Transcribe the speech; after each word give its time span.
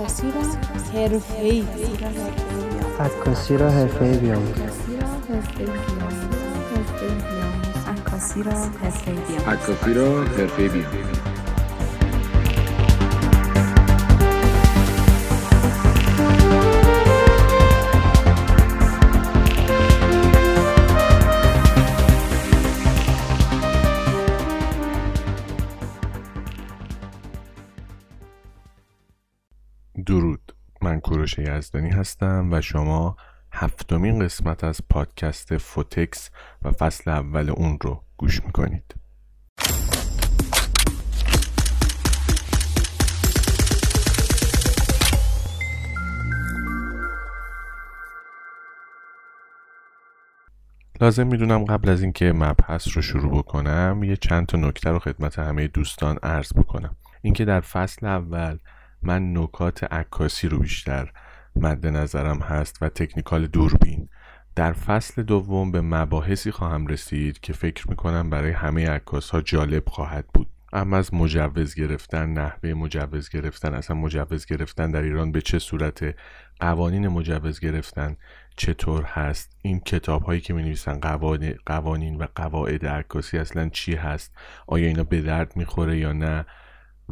عکاسی 0.00 0.32
را 0.32 0.40
حرفه‌ای 0.94 1.64
عکاسی 3.00 3.56
را 3.56 3.70
حرفه‌ای 3.70 4.18
بیاموزید 4.18 4.64
عکاسی 7.86 8.42
را 8.42 8.52
حرفه‌ای 8.52 9.16
بیاموزید 9.16 9.46
عکاسی 9.46 9.92
را 9.92 10.22
حرفه‌ای 10.24 10.68
بیاموزید 10.68 11.49
کوروش 31.36 31.48
یزدانی 31.48 31.90
هستم 31.90 32.48
و 32.52 32.60
شما 32.60 33.16
هفتمین 33.52 34.18
قسمت 34.18 34.64
از 34.64 34.80
پادکست 34.90 35.56
فوتکس 35.56 36.30
و 36.62 36.70
فصل 36.70 37.10
اول 37.10 37.50
اون 37.50 37.78
رو 37.80 38.04
گوش 38.16 38.44
می‌کنید. 38.44 38.94
لازم 51.00 51.26
می‌دونم 51.26 51.64
قبل 51.64 51.88
از 51.88 52.02
اینکه 52.02 52.32
مبحث 52.32 52.96
رو 52.96 53.02
شروع 53.02 53.38
بکنم 53.38 54.00
یه 54.04 54.16
چند 54.16 54.46
تا 54.46 54.58
نکته 54.58 54.90
رو 54.90 54.98
خدمت 54.98 55.38
همه 55.38 55.66
دوستان 55.66 56.18
عرض 56.22 56.52
بکنم. 56.52 56.96
اینکه 57.22 57.44
در 57.44 57.60
فصل 57.60 58.06
اول 58.06 58.58
من 59.02 59.36
نکات 59.36 59.84
عکاسی 59.84 60.48
رو 60.48 60.58
بیشتر 60.58 61.12
مد 61.56 61.86
نظرم 61.86 62.38
هست 62.38 62.82
و 62.82 62.88
تکنیکال 62.88 63.46
دوربین. 63.46 64.08
در 64.56 64.72
فصل 64.72 65.22
دوم 65.22 65.72
به 65.72 65.80
مباحثی 65.80 66.50
خواهم 66.50 66.86
رسید 66.86 67.40
که 67.40 67.52
فکر 67.52 67.90
می‌کنم 67.90 68.30
برای 68.30 68.50
همه 68.50 68.88
عکاس 68.90 69.30
ها 69.30 69.40
جالب 69.40 69.88
خواهد 69.88 70.26
بود. 70.34 70.48
اما 70.72 70.96
از 70.96 71.14
مجوز 71.14 71.74
گرفتن 71.74 72.26
نحوه 72.28 72.74
مجوز 72.74 73.28
گرفتن 73.28 73.74
اصلا 73.74 73.96
مجوز 73.96 74.46
گرفتن 74.46 74.90
در 74.90 75.02
ایران 75.02 75.32
به 75.32 75.40
چه 75.40 75.58
صورت 75.58 76.14
قوانین 76.60 77.08
مجوز 77.08 77.60
گرفتن 77.60 78.16
چطور 78.56 79.02
هست؟ 79.02 79.56
این 79.62 79.80
کتاب 79.80 80.22
هایی 80.22 80.40
که 80.40 80.54
می 80.54 80.62
نویسن 80.62 81.00
قوانین 81.66 82.16
و 82.16 82.26
قواعد 82.34 82.86
عکاسی 82.86 83.38
اصلا 83.38 83.68
چی 83.68 83.94
هست؟ 83.94 84.32
آیا 84.66 84.86
اینا 84.86 85.04
به 85.04 85.20
درد 85.20 85.56
می‌خوره 85.56 85.98
یا 85.98 86.12
نه؟ 86.12 86.46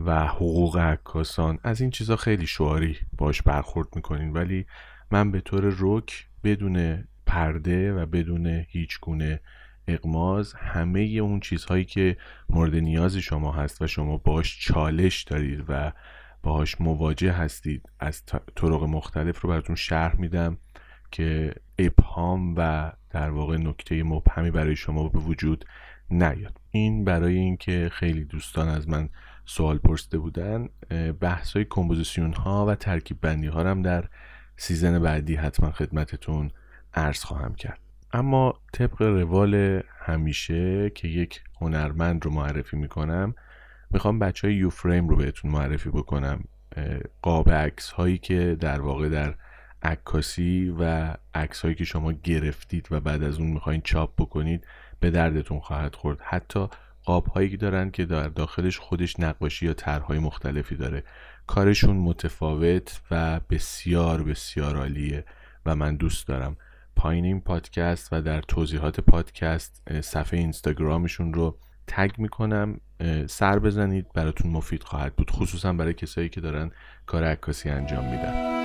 و 0.07 0.27
حقوق 0.27 0.77
عکاسان. 0.77 1.59
از 1.63 1.81
این 1.81 1.91
چیزا 1.91 2.17
خیلی 2.17 2.47
شعاری 2.47 2.97
باش 3.19 3.43
برخورد 3.43 3.89
می‌کنین 3.97 4.33
ولی 4.33 4.67
من 5.11 5.31
به 5.31 5.41
طور 5.41 5.75
رک 5.79 6.27
بدون 6.45 7.05
پرده 7.27 7.93
و 7.93 8.07
بدون 8.07 8.47
هیچ 8.47 9.01
گونه 9.01 9.41
اقماز 9.89 10.53
همه 10.53 11.01
اون 11.01 11.41
چیزهایی 11.41 11.85
که 11.85 12.17
مورد 12.49 12.75
نیاز 12.75 13.17
شما 13.17 13.53
هست 13.53 13.83
و 13.83 13.87
شما 13.87 14.17
باش 14.17 14.61
چالش 14.61 15.23
دارید 15.23 15.65
و 15.69 15.93
باهاش 16.43 16.81
مواجه 16.81 17.33
هستید 17.33 17.89
از 18.01 18.23
طرق 18.57 18.83
مختلف 18.83 19.41
رو 19.41 19.51
براتون 19.51 19.77
شرح 19.77 20.21
میدم 20.21 20.59
که 21.11 21.55
ابهام 21.79 22.55
و 22.57 22.93
در 23.11 23.31
واقع 23.31 23.57
نکته 23.57 24.03
مبهمی 24.03 24.51
برای 24.51 24.77
شما 24.77 25.09
به 25.09 25.19
وجود 25.19 25.65
نیاد. 26.11 26.61
این 26.71 27.05
برای 27.05 27.37
اینکه 27.37 27.89
خیلی 27.93 28.25
دوستان 28.25 28.69
از 28.69 28.89
من 28.89 29.09
سوال 29.51 29.79
پرسیده 29.79 30.19
بودن 30.19 30.69
بحث 31.21 31.53
های 31.53 31.67
کمپوزیسیون 31.71 32.33
ها 32.33 32.67
و 32.67 32.75
ترکیب 32.75 33.21
بندی 33.21 33.47
ها 33.47 33.71
هم 33.71 33.83
در 33.83 34.05
season 34.57 34.99
بعدی 34.99 35.35
حتما 35.35 35.73
خدمتتون 35.73 36.51
عرض 36.95 37.25
خواهم 37.25 37.55
کرد. 37.55 37.81
اما 38.13 38.55
طبق 38.73 39.03
روال 39.03 39.83
همیشه 39.99 40.91
که 40.91 41.09
یک 41.09 41.43
هنرمند 41.61 42.25
رو 42.25 42.31
معرفی 42.31 42.77
می‌کنم 42.77 43.35
می‌خوام 43.91 44.19
بچه 44.19 44.47
های 44.47 44.57
یو 44.57 44.71
فریم 44.71 45.09
رو 45.09 45.17
بهتون 45.17 45.51
معرفی 45.51 45.91
بکنم. 45.91 46.45
قاب 47.23 47.51
عکس 47.51 47.91
هایی 47.91 48.19
که 48.19 48.57
در 48.61 48.81
واقع 48.81 49.09
در 49.09 49.35
عکاسی 49.83 50.75
و 50.79 51.15
عکس 51.35 51.63
هایی 51.63 51.75
که 51.75 51.85
شما 51.85 52.13
گرفتید 52.13 52.89
و 52.91 53.01
بعد 53.01 53.23
از 53.23 53.39
اون 53.39 53.49
می‌خواین 53.49 53.81
چاپ 53.81 54.13
بکنید 54.19 54.67
به 55.01 55.11
دردتون 55.11 55.61
خواهد 55.61 55.95
خورد. 55.95 56.19
حتی 56.23 56.69
قاب 57.09 57.27
هایی 57.27 57.57
دارن 57.57 57.91
که 57.91 58.05
در 58.05 58.29
داخلش 58.29 58.79
خودش 58.79 59.21
نقاشی 59.21 59.67
یا 59.67 59.75
طرحهای 59.75 60.19
مختلفی 60.19 60.77
داره. 60.77 61.05
کارشون 61.47 61.97
متفاوت 61.97 63.01
و 63.11 63.41
بسیار 63.51 64.23
بسیار 64.23 64.77
عالیه 64.77 65.25
و 65.67 65.77
من 65.77 65.97
دوست 65.97 66.27
دارم. 66.27 66.57
پایین 66.97 67.25
این 67.25 67.41
پادکست 67.41 68.09
و 68.13 68.23
در 68.23 68.41
توضیحات 68.41 69.01
پادکست 69.01 70.01
صفحه 70.01 70.39
اینستاگرامشون 70.39 71.35
رو 71.35 71.59
تگ 71.87 72.11
می‌کنم. 72.19 72.81
سر 73.27 73.59
بزنید. 73.59 74.13
براتون 74.15 74.51
مفید 74.51 74.83
خواهد 74.83 75.17
بود. 75.17 75.31
خصوصا 75.31 75.73
برای 75.73 75.95
کسایی 75.95 76.29
که 76.29 76.41
دارن 76.41 76.71
کار 77.07 77.25
عکاسی 77.25 77.71
انجام 77.71 78.05
میدن. 78.05 78.58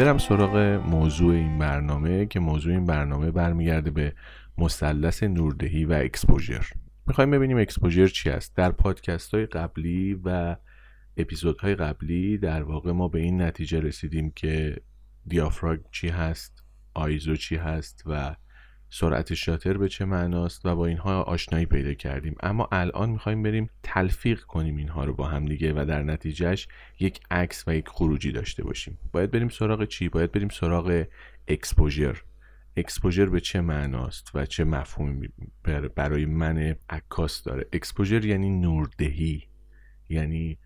برم 0.00 0.18
سراغ 0.18 0.56
موضوع 0.86 1.34
این 1.34 1.58
برنامه 1.58 2.26
که 2.26 2.40
موضوع 2.40 2.72
این 2.72 2.86
برنامه 2.86 3.30
برمیگرده 3.30 3.90
به 3.90 4.12
مثلث 4.58 5.22
نوردهی 5.22 5.84
و 5.84 5.92
exposure. 5.92 6.66
می‌خوایم 7.06 7.30
ببینیم 7.30 7.58
exposure 7.58 8.06
چی 8.06 8.30
است. 8.30 8.56
در 8.56 8.72
پادکست 8.72 9.34
های 9.34 9.46
قبلی 9.46 10.20
و 10.24 10.56
اپیزودهای 11.16 11.74
قبلی 11.74 12.38
در 12.38 12.62
واقع 12.62 12.92
ما 12.92 13.08
به 13.08 13.20
این 13.20 13.42
نتیجه 13.42 13.80
رسیدیم 13.80 14.30
که 14.30 14.76
دیافراگم 15.26 15.80
چی 15.92 16.08
هست 16.08 16.64
ISO 16.94 17.36
چی 17.36 17.56
هست 17.56 18.02
و 18.06 18.36
سرعت 18.90 19.34
شاتر 19.34 19.76
به 19.76 19.88
چه 19.88 20.04
معناست 20.04 20.66
و 20.66 20.76
با 20.76 20.86
اینها 20.86 21.22
آشنایی 21.22 21.66
پیدا 21.66 21.94
کردیم. 21.94 22.34
اما 22.40 22.68
الان 22.72 23.10
می‌خوایم 23.10 23.42
بریم 23.42 23.70
تلفیق 23.82 24.40
کنیم 24.40 24.76
اینها 24.76 25.04
رو 25.04 25.14
با 25.14 25.26
هم 25.26 25.44
دیگه 25.44 25.72
و 25.72 25.84
در 25.84 26.02
نتیجهش 26.02 26.68
یک 27.00 27.20
عکس 27.30 27.64
و 27.66 27.74
یک 27.74 27.88
خروجی 27.88 28.32
داشته 28.32 28.64
باشیم. 28.64 28.98
باید 29.12 29.30
بریم 29.30 29.48
سراغ 29.48 29.84
چی؟ 29.84 30.08
باید 30.08 30.32
بریم 30.32 30.48
سراغ 30.48 31.04
exposure. 31.48 32.16
exposure 32.76 33.26
به 33.26 33.40
چه 33.40 33.60
معناست 33.60 34.30
و 34.34 34.46
چه 34.46 34.64
مفهومی 34.64 35.28
برای 35.94 36.24
من 36.24 36.76
عکاس 36.90 37.42
داره؟ 37.42 37.66
exposure 37.72 38.24
یعنی 38.24 38.50
نوردهی 38.50 39.48
یعنی 40.08 40.58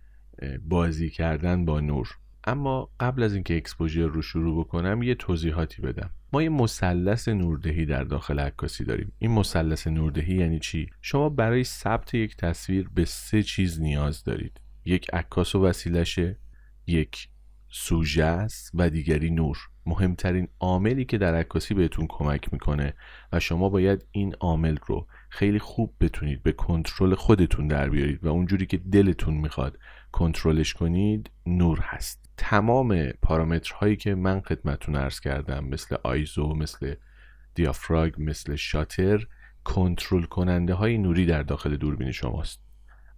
بازی 0.63 1.11
کردن 1.11 1.65
با 1.65 1.81
نور. 1.81 2.09
اما 2.47 2.91
قبل 3.01 3.23
از 3.23 3.35
اینکه 3.35 3.57
exposure 3.57 4.07
رو 4.07 4.23
شروع 4.23 4.65
بکنم 4.65 5.03
یه 5.03 5.15
توضیحاتی 5.15 5.83
بدم. 5.83 6.11
ما 6.33 6.43
یه 6.43 6.49
مثلث 6.49 7.29
نوردهی 7.29 7.87
در 7.87 8.05
داخل 8.05 8.39
عکاسی 8.39 8.85
داریم. 8.85 9.13
این 9.19 9.31
مثلث 9.31 9.87
نوردهی 9.87 10.35
یعنی 10.35 10.59
چی؟ 10.59 10.91
شما 11.01 11.29
برای 11.29 11.65
ثبت 11.65 12.15
یک 12.15 12.37
تصویر 12.37 12.89
به 12.95 13.05
سه 13.05 13.43
چیز 13.43 13.81
نیاز 13.81 14.25
دارید. 14.25 14.61
یک 14.85 15.15
عکاس 15.15 15.55
و 15.55 15.65
وسیلشه 15.65 16.39
یک 16.87 17.29
سوژه 17.69 18.25
است 18.25 18.71
و 18.75 18.91
دیگری 18.91 19.31
نور. 19.31 19.59
مهمترین 19.87 20.49
عاملی 20.61 21.05
که 21.05 21.19
در 21.19 21.35
عکاسی 21.35 21.75
بهتون 21.75 22.07
کمک 22.09 22.53
می‌کنه 22.53 22.95
و 23.33 23.41
شما 23.41 23.69
باید 23.69 24.07
این 24.11 24.35
عامل 24.41 24.77
رو 24.87 25.07
خیلی 25.29 25.59
خوب 25.59 25.95
بتونید 26.01 26.43
به 26.43 26.53
کنترل 26.53 27.15
خودتون 27.15 27.69
در 27.69 27.91
بیارید 27.91 28.25
و 28.25 28.29
اونجوری 28.29 28.67
که 28.67 28.77
دلتون 28.77 29.35
می‌خواد 29.35 29.79
کنترلش 30.13 30.75
کنید 30.75 31.31
نور 31.47 31.81
هست. 31.81 32.24
تمام 32.37 33.09
پارامترهایی 33.23 33.97
که 33.97 34.15
من 34.15 34.41
خدمتتون 34.41 34.97
عرض 34.97 35.21
کردم 35.21 35.65
مثل 35.65 35.97
آیزو 36.03 36.55
مثل 36.55 36.95
دیافراگ 37.55 38.15
مثل 38.19 38.57
شاتر 38.57 39.27
کنترل 39.65 40.23
کننده 40.23 40.75
های 40.75 40.99
نوری 40.99 41.27
در 41.27 41.43
داخل 41.43 41.77
دوربین 41.77 42.13
شماست. 42.13 42.61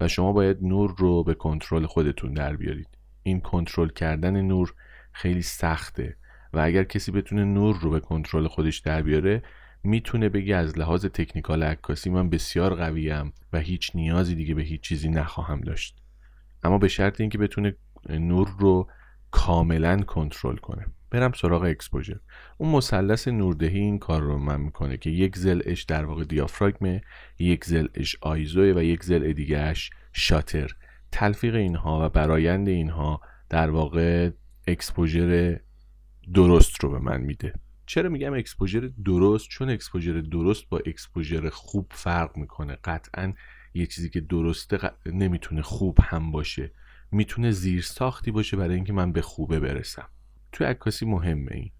و 0.00 0.08
شما 0.08 0.32
باید 0.32 0.62
نور 0.62 0.94
رو 0.98 1.24
به 1.24 1.34
کنترل 1.34 1.86
خودتون 1.86 2.32
در 2.32 2.56
بیارید. 2.56 2.88
این 3.22 3.40
کنترل 3.40 3.88
کردن 3.88 4.40
نور 4.40 4.74
خیلی 5.12 5.42
سخته 5.42 6.16
و 6.52 6.58
اگر 6.58 6.84
کسی 6.84 7.12
بتونه 7.12 7.44
نور 7.44 7.78
رو 7.80 7.90
به 7.90 8.00
کنترل 8.00 8.46
خودش 8.46 8.78
در 8.78 9.02
بیاره 9.02 9.42
می‌تونه 9.84 10.28
بگه 10.28 10.56
از 10.56 10.78
لحاظ 10.78 11.06
تکنیکال 11.06 11.62
عکاسی 11.62 12.10
من 12.10 12.30
بسیار 12.30 12.74
قویم 12.74 13.32
و 13.52 13.58
هیچ 13.58 13.90
نیازی 13.94 14.34
دیگه 14.34 14.54
به 14.54 14.62
هیچ 14.62 14.80
چیزی 14.80 15.08
نخواهم 15.08 15.60
داشت. 15.60 15.98
اما 16.62 16.78
به 16.78 16.88
شرط 16.88 17.20
اینکه 17.20 17.38
بتونه 17.38 17.76
نور 18.08 18.56
رو 18.58 18.88
کاملا 19.36 20.02
کنترل 20.02 20.56
کنه. 20.56 20.86
برم 21.10 21.32
سراغ 21.32 21.62
اکسپوژر. 21.62 22.16
اون 22.58 22.70
مثلث 22.72 23.28
نوردهی 23.28 23.78
این 23.78 23.98
کار 23.98 24.22
رو 24.22 24.38
من 24.38 24.60
می‌کنه 24.60 24.96
که 24.96 25.10
یک 25.10 25.36
زلش 25.36 25.82
در 25.82 26.04
واقع 26.04 26.24
دیافراگمه 26.24 27.02
یک 27.38 27.64
ضلعش 27.64 28.16
ISO 28.20 28.59
ه 28.59 28.72
و 28.76 28.82
یک 28.82 29.04
ضلع 29.04 29.32
دیگهش 29.32 29.90
شاتر. 30.12 30.70
تلفیق 31.12 31.54
اینها 31.54 32.06
و 32.06 32.08
برایند 32.08 32.68
اینها 32.68 33.20
در 33.48 33.70
واقع 33.70 34.30
exposure 34.66 35.58
درست 36.34 36.84
رو 36.84 36.90
به 36.90 36.98
من 36.98 37.20
میده. 37.20 37.52
چرا 37.86 38.08
میگم 38.08 38.34
exposure 38.34 38.90
درست؟ 39.04 39.48
چون 39.48 39.70
exposure 39.70 40.20
درست 40.20 40.68
با 40.68 40.78
exposure 40.86 41.48
خوب 41.48 41.86
فرق 41.90 42.36
می‌کنه. 42.36 42.78
قطعا 42.84 43.32
یه 43.74 43.86
چیزی 43.86 44.10
که 44.10 44.20
درسته 44.20 44.78
نمی‌تونه 45.06 45.62
خوب 45.62 45.98
هم 46.02 46.32
باشه. 46.32 46.72
می‌تونه 47.12 47.50
زیر 47.50 47.82
ساختی 47.82 48.30
باشه 48.30 48.56
برای 48.56 48.74
اینکه 48.74 48.92
من 48.92 49.12
به 49.12 49.22
خوبه 49.22 49.60
برسم. 49.60 50.08
توی 50.52 50.66
عکاسی 50.66 51.06
مهمه 51.06 51.52
این. 51.54 51.70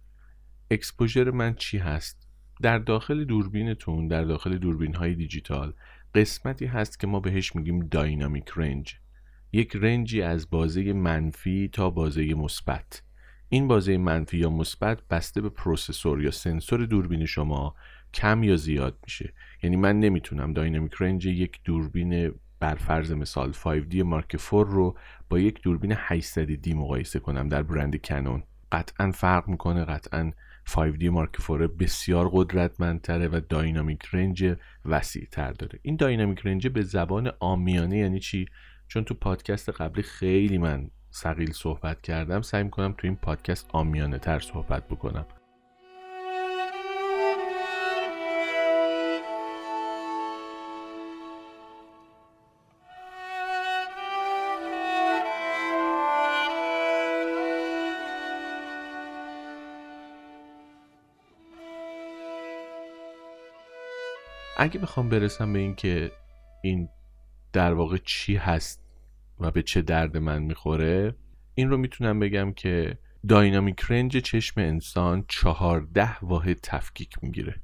exposure 0.70 1.30
من 1.30 1.54
چی 1.54 1.78
هست؟ 1.78 2.28
در 2.62 2.78
داخل 2.78 3.24
دوربینتون 3.24 4.08
در 4.08 4.24
داخل 4.24 4.58
دوربین 4.58 4.94
های 4.94 5.14
دیجیتال 5.14 5.72
قسمتی 6.14 6.66
هست 6.66 7.00
که 7.00 7.06
ما 7.06 7.20
بهش 7.20 7.56
میگیم 7.56 7.78
dynamic 7.78 8.50
range. 8.56 8.96
یک 9.52 9.76
range 9.76 10.14
ی 10.14 10.22
از 10.22 10.50
بازه 10.50 10.92
منفی 10.92 11.68
تا 11.72 11.90
بازه 11.90 12.34
مثبت. 12.34 13.02
این 13.48 13.68
بازه 13.68 13.96
منفی 13.96 14.38
یا 14.38 14.50
مثبت 14.50 15.08
بسته 15.08 15.40
به 15.40 15.48
processor 15.48 16.22
یا 16.22 16.30
سنسور 16.30 16.86
دوربین 16.86 17.26
شما 17.26 17.74
کم 18.14 18.42
یا 18.42 18.56
زیاد 18.56 18.98
میشه. 19.04 19.32
یعنی 19.62 19.76
من 19.76 20.00
نمی‌تونم 20.00 20.52
dynamic 20.52 20.92
range 21.00 21.26
یک 21.26 21.60
دوربین 21.64 22.32
بر 22.60 22.74
فرض 22.74 23.12
مثال 23.12 23.52
5D 23.52 23.94
مارک 23.94 24.36
4 24.36 24.66
رو 24.66 24.96
با 25.28 25.38
یک 25.38 25.62
دوربین 25.62 25.94
800D 25.94 26.74
مقایسه 26.74 27.18
کنم 27.18 27.48
در 27.48 27.62
برند 27.62 28.02
کنون 28.02 28.42
قطعا 28.72 29.10
فرق 29.10 29.48
می‌کنه 29.48 29.84
قطعا 29.84 30.32
5D 30.68 31.04
مارک 31.04 31.40
4 31.40 31.66
بسیار 31.66 32.30
قدرتمندتره 32.32 33.28
و 33.28 33.40
داینامیک 33.48 34.02
رنج 34.12 34.56
وسیع 34.84 35.28
تر 35.32 35.52
داره. 35.52 35.78
این 35.82 35.96
داینامیک 35.96 36.40
رنج 36.44 36.68
به 36.68 36.82
زبان 36.82 37.32
آمیانه 37.40 37.98
یعنی 37.98 38.20
چی؟ 38.20 38.46
چون 38.88 39.04
تو 39.04 39.14
پادکست 39.14 39.68
قبلی 39.68 40.02
خیلی 40.02 40.58
من 40.58 40.90
سقیل 41.10 41.52
صحبت 41.52 42.02
کردم 42.02 42.42
سعی 42.42 42.62
می‌کنم 42.62 42.94
تو 42.98 43.06
این 43.06 43.16
پادکست 43.16 43.66
آمیانه 43.72 44.18
تر 44.18 44.38
صحبت 44.38 44.88
بکنم. 44.88 45.26
اگه 64.56 64.80
بخوام 64.80 65.08
برسم 65.08 65.52
به 65.52 65.58
اینکه 65.58 66.12
این 66.62 66.88
در 67.52 67.74
واقع 67.74 67.96
چی 68.04 68.36
هست 68.36 68.82
و 69.40 69.50
به 69.50 69.62
چه 69.62 69.82
درد 69.82 70.16
من 70.16 70.42
می‌خوره 70.42 71.14
این 71.54 71.70
رو 71.70 71.76
می‌تونم 71.76 72.18
بگم 72.18 72.52
که 72.52 72.98
داینامیک 73.28 73.80
رنج 73.88 74.16
چشم 74.16 74.60
انسان 74.60 75.24
چهارده 75.28 76.18
واحد 76.18 76.58
تفکیک 76.62 77.16
می‌گیره. 77.22 77.60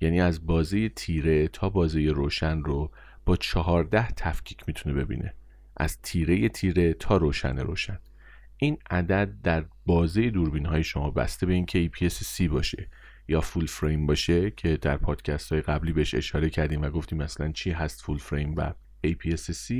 یعنی 0.00 0.20
از 0.20 0.46
بازه 0.46 0.88
تیره 0.88 1.48
تا 1.48 1.68
بازه 1.68 2.00
روشن 2.00 2.58
رو 2.62 2.90
با 3.24 3.36
چهارده 3.36 4.08
تفکیک 4.08 4.64
می‌تونه 4.66 4.94
ببینه. 4.94 5.34
از 5.76 6.02
تیره 6.02 6.48
تیره 6.48 6.94
تا 6.94 7.16
روشن 7.16 7.58
روشن. 7.58 7.98
این 8.56 8.78
عدد 8.90 9.32
در 9.42 9.64
بازه 9.86 10.30
دوربین 10.30 10.66
های 10.66 10.84
شما 10.84 11.10
بسته 11.10 11.46
به 11.46 11.52
اینکه 11.52 11.90
APS-C 11.90 12.42
باشه. 12.42 12.88
یا 13.32 13.40
فول 13.40 13.66
فریم 13.66 14.06
باشه 14.06 14.50
که 14.50 14.76
در 14.76 14.96
پادکست 14.96 15.52
های 15.52 15.62
قبلی 15.62 15.92
بهش 15.92 16.14
اشاره 16.14 16.50
کردیم 16.50 16.82
و 16.82 16.90
گفتیم 16.90 17.18
مثلا 17.18 17.52
چی 17.52 17.70
هست 17.70 18.02
فول 18.02 18.18
فریم 18.18 18.54
و 18.56 18.72
APS-C 19.06 19.74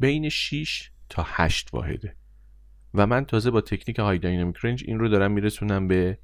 بین 0.00 0.28
6 0.28 0.90
تا 1.08 1.24
8 1.26 1.74
واحده. 1.74 2.16
و 2.94 3.06
من 3.06 3.24
تازه 3.24 3.50
با 3.50 3.60
تکنیک 3.60 3.98
های 3.98 4.18
داینامیک 4.18 4.56
رنج 4.62 4.84
این 4.86 4.98
رو 4.98 5.08
دارم 5.08 5.32
میرسونم 5.32 5.88
به 5.88 6.18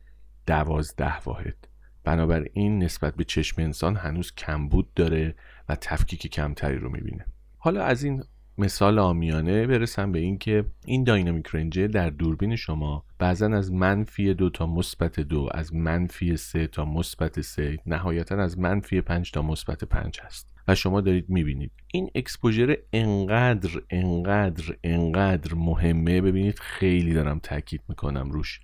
12 0.47 1.19
واحد. 1.19 1.69
بنابراین 2.05 2.83
نسبت 2.83 3.17
به 3.17 3.25
چشم 3.25 3.63
انسان 3.63 3.97
هنوز 3.97 4.35
کمبود 4.35 4.95
داره 4.95 5.35
و 5.69 5.77
تفکیک 5.77 6.27
کمتری 6.27 6.79
رو 6.79 6.91
می‌بینه. 6.91 7.27
حالا 7.59 7.85
از 7.85 8.03
این 8.03 8.25
مثال 8.61 8.99
آمیانه 8.99 9.67
برسم 9.67 10.13
به 10.13 10.19
اینکه 10.19 10.65
این 10.87 11.05
داینامیک 11.05 11.47
رنجه 11.53 11.87
در 11.87 12.11
دوربین 12.11 12.57
شما 12.57 13.05
بعضا 13.19 13.47
از 13.47 13.73
منفی 13.73 14.35
دو 14.35 14.51
تا 14.51 14.67
مثبت 14.67 15.21
دو 15.21 15.49
از 15.55 15.75
منفی 15.75 16.37
سه 16.37 16.67
تا 16.67 16.85
مثبت 16.85 17.41
سه 17.41 17.79
نهایتا 17.87 18.37
از 18.37 18.59
منفی 18.59 19.01
پنج 19.01 19.31
تا 19.31 19.43
مثبت 19.43 19.85
پنج 19.85 20.21
هست. 20.23 20.55
و 20.69 20.75
شما 20.75 21.01
دارید 21.01 21.31
می‌بینید. 21.31 21.73
این 21.93 22.11
اکسپوژر 22.15 22.77
انقدر 22.93 23.83
انقدر 23.91 24.77
انقدر 24.85 25.55
مهمه 25.55 26.21
ببینید 26.21 26.59
خیلی 26.59 27.15
دارم 27.15 27.39
تاکید 27.39 27.83
می‌کنم 27.89 28.31
روش 28.31 28.61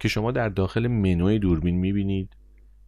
که 0.00 0.08
شما 0.08 0.32
در 0.32 0.48
داخل 0.48 0.86
منوی 0.86 1.38
دوربین 1.38 1.76
می‌بینید 1.76 2.36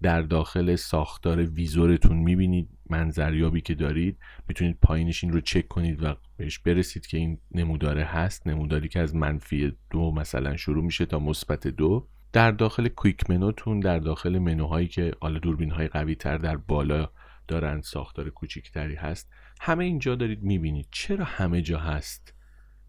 در 0.03 0.23
داخل 0.23 0.77
ساختار 0.77 1.43
ویزورتون 1.43 2.17
می‌بینید 2.17 2.69
منظریابی 2.91 3.61
که 3.61 3.75
دارید 3.75 4.19
می‌تونید 4.49 4.79
پایینش 4.83 5.25
این 5.25 5.33
رو 5.33 5.41
چک 5.41 5.69
کنید 5.69 6.03
و 6.03 6.15
بهش 6.39 6.59
برسید 6.59 7.07
که 7.07 7.17
این 7.17 7.39
نموداره 7.51 8.05
هست. 8.05 8.47
نموداری 8.47 8.89
که 8.89 9.01
از 9.01 9.15
منفی 9.15 9.73
دو 9.91 10.13
مثلا 10.13 10.57
شروع 10.57 10.85
میشه 10.85 11.07
تا 11.07 11.19
مثبت 11.19 11.67
دو. 11.67 12.09
در 12.33 12.51
داخل 12.51 12.89
کویک 12.89 13.31
منوتون 13.31 13.81
در 13.81 13.99
داخل 13.99 14.39
منوهایی 14.39 14.89
که 14.89 15.13
حالا 15.21 15.39
دوربین 15.39 15.71
های 15.71 15.89
قوی 15.89 16.15
تر 16.15 16.39
در 16.39 16.57
بالا 16.57 17.11
دارن 17.49 17.81
ساختار 17.81 18.31
کوچیکتری 18.31 18.95
هست. 18.95 19.31
همه 19.61 19.85
اینجا 19.85 20.15
دارید 20.15 20.43
می‌بینید 20.43 20.87
چرا 20.91 21.25
همه 21.25 21.63
جا 21.63 21.79
هست. 21.79 22.35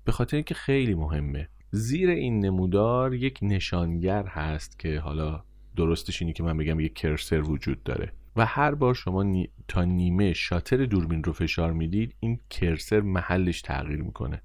به 0.06 0.12
خاطر 0.12 0.38
اینکه 0.38 0.56
خیلی 0.56 0.94
مهمه. 0.94 1.50
زیر 1.72 2.10
این 2.10 2.46
نمودار 2.46 3.14
یک 3.14 3.40
نشانگر 3.42 4.26
هست 4.26 4.80
که 4.80 5.00
حالا 5.00 5.44
درستش 5.76 6.22
اینه 6.22 6.34
که 6.34 6.44
من 6.44 6.58
بگم 6.58 6.80
یک 6.80 6.94
کرسر 6.94 7.42
وجود 7.42 7.84
داره. 7.84 8.14
و 8.40 8.46
هر 8.46 8.76
بار 8.76 8.94
شما 8.94 9.46
تا 9.68 9.84
نیمه 9.84 10.34
شاتر 10.34 10.86
دوربین 10.86 11.24
رو 11.24 11.34
فشار 11.34 11.74
می‌دید 11.74 12.16
این 12.20 12.40
کرسر 12.50 13.02
محلش 13.02 13.62
تغییر 13.62 14.02
می‌کنه. 14.02 14.42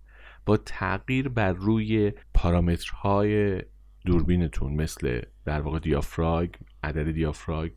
با 0.46 0.56
تغییر 0.56 1.28
بر 1.28 1.52
روی 1.52 2.12
پارامترهای 2.34 3.62
دوربینتون 4.06 4.74
مثل 4.74 5.20
در 5.44 5.60
واقع 5.60 5.78
دیافراگ 5.78 6.50
عدد 6.82 7.10
دیافراگ 7.10 7.70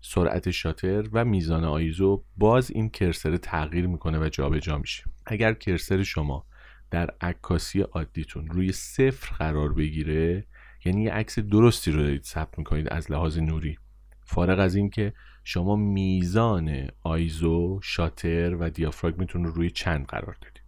سرعت 0.00 0.50
شاتر 0.50 1.04
و 1.12 1.24
میزان 1.24 1.64
آیزو 1.64 2.24
باز 2.36 2.70
این 2.70 2.88
کرسر 2.88 3.36
تغییر 3.36 3.86
می‌کنه 3.86 4.18
و 4.18 4.28
جابجا 4.28 4.58
جا 4.58 4.78
میشه. 4.78 5.04
اگر 5.26 5.54
کرسر 5.54 6.02
شما 6.02 6.46
در 6.90 7.10
عکاسی 7.20 7.80
عادیتون 7.80 8.46
روی 8.46 8.72
صفر 8.72 9.36
قرار 9.36 9.72
بگیره 9.72 10.46
یعنی 10.84 11.02
یه 11.02 11.12
عکس 11.12 11.38
درستی 11.38 11.90
رو 11.90 12.02
دارید 12.02 12.24
ثبت 12.24 12.58
می‌کنید 12.58 12.88
از 12.88 13.10
لحاظ 13.10 13.38
نوری 13.38 13.78
فارغ 14.24 14.58
از 14.58 14.74
اینکه 14.74 15.12
شما 15.44 15.76
میزان 15.76 16.88
آیزو 17.02 17.80
شاتر 17.82 18.54
و 18.54 18.70
دیافراگمتون 18.70 19.44
رو 19.44 19.50
روی 19.50 19.70
چند 19.70 20.06
قرار 20.06 20.36
دادید 20.40 20.62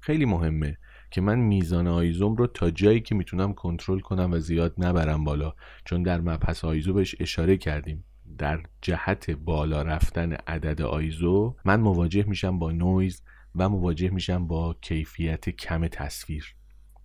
خیلی 0.00 0.24
مهمه 0.24 0.78
که 1.10 1.20
من 1.20 1.38
میزان 1.38 1.86
آیزوم 1.86 2.36
رو 2.36 2.46
تا 2.46 2.70
جایی 2.70 3.00
که 3.00 3.14
می‌تونم 3.14 3.52
کنترل 3.52 4.00
کنم 4.00 4.32
و 4.32 4.38
زیاد 4.38 4.74
نبرم 4.78 5.24
بالا 5.24 5.54
چون 5.84 6.02
در 6.02 6.20
مبحث 6.20 6.64
آیزو 6.64 6.92
بهش 6.92 7.14
اشاره 7.20 7.56
کردیم. 7.56 8.04
در 8.38 8.62
جهت 8.82 9.30
بالا 9.30 9.82
رفتن 9.82 10.32
عدد 10.32 10.82
آیزو 10.82 11.56
من 11.64 11.80
مواجه 11.80 12.22
میشم 12.22 12.58
با 12.58 12.72
نویز 12.72 13.22
و 13.54 13.68
مواجه 13.68 14.10
میشم 14.10 14.46
با 14.46 14.76
کیفیت 14.80 15.50
کم 15.50 15.88
تصویر. 15.88 16.54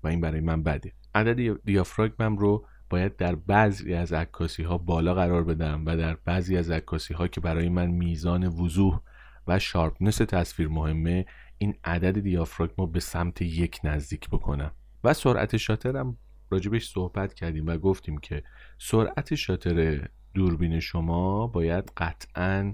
و 0.03 0.08
این 0.08 0.22
برای 0.22 0.41
من 0.41 0.63
بده. 0.63 0.93
عدد 1.15 1.63
دیافراگمم 1.65 2.38
رو 2.38 2.67
باید 2.93 3.15
در 3.15 3.35
بعضی 3.35 3.93
از 3.93 4.13
عکاسی 4.13 4.63
ها 4.63 4.77
بالا 4.77 5.13
قرار 5.13 5.43
بدم 5.43 5.83
و 5.85 5.97
در 5.97 6.17
بعضی 6.25 6.57
از 6.57 6.71
عکاسی 6.71 7.13
ها 7.13 7.27
که 7.27 7.41
برای 7.41 7.69
من 7.69 7.88
میزان 7.88 8.47
وضوح 8.47 9.00
و 9.47 9.59
شارپنس 9.59 10.17
تصویر 10.17 10.67
مهمه 10.67 11.25
این 11.57 11.75
عدد 11.83 12.19
دیافراگم 12.19 12.73
رو 12.77 12.88
به 12.88 13.00
سمت 13.00 13.41
یک 13.41 13.79
نزدیک 13.83 14.29
بکنم. 14.29 14.71
و 15.03 15.13
سرعت 15.13 15.57
شاترم 15.57 16.17
راجبش 16.50 16.89
صحبت 16.89 17.33
کردیم 17.33 17.67
و 17.67 17.77
گفتیم 17.77 18.17
که 18.17 18.43
سرعت 18.77 19.35
شاتر 19.35 20.07
دوربین 20.33 20.79
شما 20.79 21.47
باید 21.47 21.91
قطعا 21.97 22.73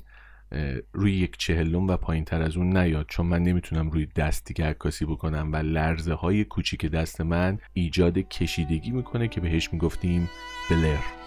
روی 0.94 1.14
یک 1.14 1.38
چهلم 1.38 1.88
و 1.88 1.98
پایین 1.98 2.26
تر 2.26 2.42
از 2.42 2.58
اون 2.58 2.78
نیاد. 2.78 3.06
چون 3.10 3.26
من 3.26 3.44
نمی‌تونم 3.44 3.90
روی 3.90 4.06
دست 4.06 4.46
دیگه 4.46 4.66
عکاسی 4.66 5.06
بکنم 5.06 5.50
و 5.54 5.56
لرزه 5.56 6.14
های 6.14 6.46
کوچیک 6.46 6.86
دست 6.86 7.22
من 7.22 7.60
ایجاد 7.74 8.18
کشیدگی 8.18 8.92
می‌کنه 8.92 9.28
که 9.28 9.42
بهش 9.42 9.74
می‌گفتیم 9.74 10.30
بلر 10.70 11.19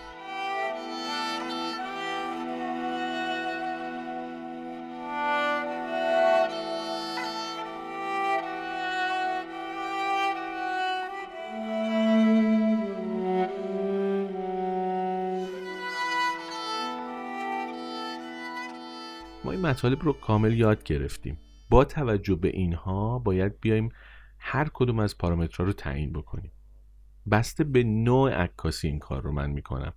مطالب 19.73 20.03
رو 20.03 20.13
کامل 20.13 20.53
یاد 20.53 20.85
گرفتیم. 20.85 21.39
با 21.71 21.85
توجه 21.85 22.35
به 22.35 22.49
اینها 22.49 23.19
باید 23.19 23.61
بیایم 23.61 23.89
هر 24.39 24.69
کدوم 24.75 24.99
از 24.99 25.19
پارامترها 25.19 25.65
رو 25.65 25.73
تعیین 25.73 26.13
بکنیم. 26.13 26.53
بسته 27.31 27.65
به 27.65 27.85
نوع 27.85 28.31
عکاسی 28.31 28.89
این 28.89 28.99
کار 28.99 29.23
رو 29.23 29.33
من 29.33 29.51
می‌کنم. 29.51 29.93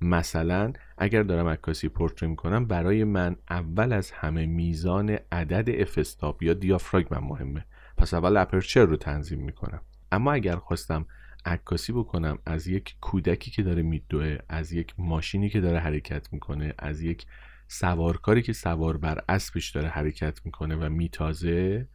مثلا 0.00 0.72
اگر 0.98 1.22
دارم 1.22 1.46
عکاسی 1.48 1.88
پورتری 1.88 2.28
می‌کنم 2.28 2.64
برای 2.64 3.04
من 3.04 3.36
اول 3.50 3.92
از 3.92 4.10
همه 4.10 4.46
میزان 4.46 5.18
عدد 5.32 5.80
افستاب 5.80 6.42
یا 6.42 6.54
دیافراگم 6.54 7.24
مهمه. 7.24 7.64
پس 7.96 8.14
اول 8.14 8.36
اپرچر 8.36 8.84
رو 8.84 8.96
تنظیم 8.96 9.40
می‌کنم. 9.40 9.80
اما 10.12 10.32
اگر 10.32 10.56
خواستم 10.56 11.06
عکاسی 11.44 11.92
بکنم 11.92 12.38
از 12.46 12.66
یک 12.66 12.96
کودکی 13.00 13.50
که 13.50 13.62
داره 13.62 13.82
میدوه 13.82 14.38
از 14.48 14.72
یک 14.72 14.94
ماشینی 14.98 15.50
که 15.50 15.60
داره 15.60 15.78
حرکت 15.78 16.32
می‌کنه 16.32 16.74
از 16.78 17.02
یک 17.02 17.26
سوارکاری 17.72 18.42
که 18.42 18.52
سوار 18.52 18.96
بر 18.96 19.24
اسبش 19.28 19.70
داره 19.70 19.88
حرکت 19.88 20.40
می‌کنه 20.44 20.76
و 20.76 20.88
میتازه 20.88 21.88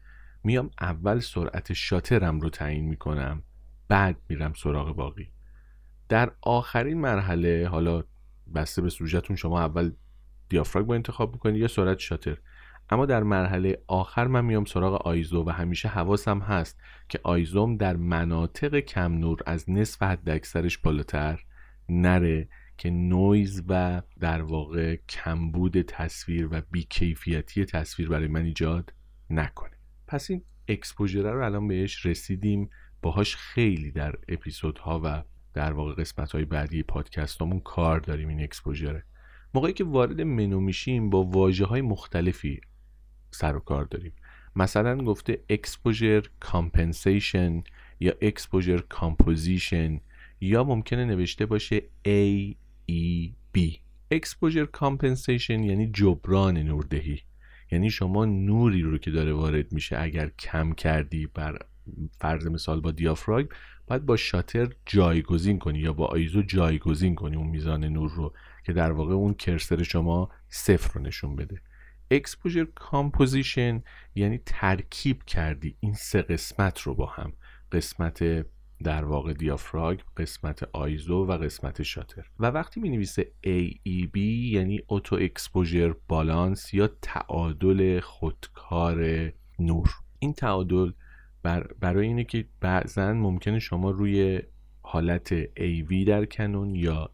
میام 0.44 0.70
اول 0.82 1.20
سرعت 1.20 1.74
شاترم 1.74 2.40
رو 2.40 2.50
تعیین 2.50 2.86
می‌کنم 2.86 3.44
بعد 3.88 4.18
میرم 4.30 4.54
سراغ 4.54 4.96
باقی. 4.96 5.32
در 6.10 6.32
آخرین 6.42 7.02
مرحله 7.02 7.68
حالا 7.72 8.04
بسته 8.56 8.82
به 8.82 8.90
سوژتون 8.90 9.36
شما 9.36 9.62
اول 9.62 9.92
دیافراگم 10.50 10.88
با 10.88 10.96
انتخاب 10.96 11.34
می‌کنید 11.34 11.62
یا 11.62 11.68
سرعت 11.68 12.00
شاتر. 12.00 12.38
اما 12.90 13.06
در 13.06 13.24
مرحله 13.24 13.78
آخر 13.88 14.28
من 14.28 14.46
میام 14.46 14.66
سراغ 14.66 15.08
آیزو 15.08 15.44
و 15.44 15.50
همیشه 15.50 15.88
حواسم 15.88 16.40
هست 16.40 16.80
که 17.10 17.20
آیزوم 17.24 17.78
در 17.78 17.96
مناطق 17.96 18.80
کم 18.80 19.14
نور 19.14 19.40
از 19.46 19.70
نصف 19.70 20.04
حد 20.04 20.30
اکثرش 20.30 20.78
بالاتر 20.78 21.44
نره. 21.90 22.48
که 22.78 22.90
نویز 22.90 23.64
و 23.68 24.02
در 24.20 24.42
واقع 24.42 24.96
کمبود 25.10 25.82
تصویر 25.82 26.48
و 26.52 26.62
بیکیفیتی 26.72 27.66
تصویر 27.66 28.10
برای 28.10 28.28
من 28.28 28.46
ایجاد 28.46 28.94
نکنه. 29.30 29.72
پس 30.08 30.32
این 30.32 30.42
exposure 30.68 31.25
ه 31.25 31.32
رو 31.32 31.46
الان 31.46 31.68
بهش 31.68 32.06
رسیدیم. 32.06 32.70
باهاش 33.02 33.36
خیلی 33.36 33.92
در 33.92 34.16
اپیزودها 34.28 35.02
و 35.04 35.24
در 35.54 35.74
واقع 35.74 35.94
قسمت 35.94 36.32
های 36.32 36.46
بعدی 36.46 36.84
پادکستامون 36.84 37.60
کار 37.60 38.00
داریم 38.00 38.28
این 38.30 38.44
exposure 38.44 38.92
ه. 38.92 39.04
موقعی 39.54 39.74
که 39.74 39.84
وارد 39.84 40.22
منو 40.22 40.60
میشیم 40.60 41.10
با 41.10 41.24
واژه 41.24 41.66
های 41.66 41.82
مختلفی 41.82 42.62
سر 43.32 43.56
و 43.56 43.60
کار 43.60 43.86
داریم. 43.86 44.14
مثلا 44.56 44.98
گفته 44.98 45.44
exposure 45.50 46.24
compensation 46.40 47.64
یا 48.00 48.14
exposure 48.22 48.78
composition 48.78 50.00
یا 50.42 50.64
ممکنه 50.64 51.06
نوشته 51.06 51.46
باشه 51.46 51.82
A 52.08 52.56
E 52.92 53.32
B. 53.58 53.60
exposure 54.12 54.66
compensation 54.66 55.64
یعنی 55.64 55.88
جبران 55.88 56.58
نوردهی. 56.58 57.22
یعنی 57.72 57.90
شما 57.90 58.26
نوری 58.26 58.82
رو 58.82 58.98
که 58.98 59.12
داره 59.12 59.34
وارد 59.34 59.72
میشه 59.72 60.00
اگر 60.00 60.32
کم 60.40 60.74
کردی 60.74 61.28
بر 61.28 61.60
فرض 62.20 62.48
مثال 62.48 62.82
با 62.82 62.92
دیافراگم 62.92 63.50
باید 63.88 64.06
با 64.06 64.16
شاتر 64.16 64.70
جایگزین 64.86 65.60
کنی 65.60 65.80
یا 65.80 65.94
با 65.94 66.06
ISO 66.06 66.42
جایگزین 66.42 67.16
کنی 67.16 67.36
اون 67.36 67.48
میزان 67.48 67.86
نور 67.86 68.12
رو 68.12 68.34
که 68.66 68.74
در 68.74 68.92
واقع 68.92 69.14
اون 69.14 69.34
cursor 69.34 69.84
شما 69.84 70.30
صفر 70.50 70.94
رو 70.94 71.02
نشون 71.02 71.36
بده. 71.36 71.62
exposure 72.12 72.66
composition 72.76 73.84
یعنی 74.16 74.40
ترکیب 74.46 75.24
کردی 75.24 75.78
این 75.80 75.94
سه 75.94 76.22
قسمت 76.22 76.80
رو 76.80 76.96
با 76.96 77.06
هم. 77.06 77.34
قسمت 77.72 78.46
در 78.84 79.06
واقع 79.06 79.34
دیافراگ 79.34 80.00
قسمت 80.18 80.70
آیزو 80.74 81.26
و 81.26 81.32
قسمت 81.32 81.84
شاتر. 81.84 82.26
و 82.40 82.46
وقتی 82.46 82.80
می 82.80 82.90
نویسه 82.90 83.32
AEB 83.44 84.18
یعنی 84.18 84.82
اوتو 84.88 85.16
اکسپوژر 85.16 85.96
بالانس 86.08 86.74
یا 86.74 86.90
تعادل 87.02 88.00
خودکار 88.00 89.32
نور. 89.60 89.90
این 90.20 90.34
تعادل 90.34 90.92
بر 91.44 91.68
برای 91.80 92.08
اینه 92.08 92.24
که 92.24 92.46
بعضا 92.60 93.14
ممکنه 93.14 93.60
شما 93.60 93.92
روی 93.92 94.42
حالت 94.82 95.44
AV 95.46 96.08
در 96.08 96.26
کنون 96.26 96.76
یا 96.76 97.10